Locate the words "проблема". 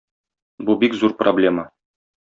1.23-1.71